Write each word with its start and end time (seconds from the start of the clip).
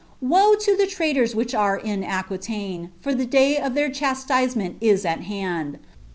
"Woe 0.19 0.53
lo 0.67 0.75
the 0.75 0.87
traitors 0.87 1.35
which 1.35 1.53
are 1.53 1.77
in 1.77 2.01
Aqnilaine, 2.01 2.89
for 3.01 3.11
ilie 3.13 3.27
day 3.29 3.57
of 3.59 3.73
theirdas' 3.73 4.25
tisement 4.25 4.77
is 4.81 5.05
at 5.05 5.19
hand 5.21 5.77